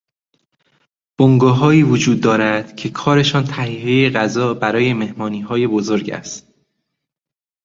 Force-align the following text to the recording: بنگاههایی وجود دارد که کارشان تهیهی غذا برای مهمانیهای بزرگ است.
بنگاههایی 1.19 1.83
وجود 1.83 2.21
دارد 2.21 2.75
که 2.75 2.89
کارشان 2.89 3.43
تهیهی 3.43 4.09
غذا 4.09 4.53
برای 4.53 4.93
مهمانیهای 4.93 5.67
بزرگ 5.67 6.09
است. 6.09 6.53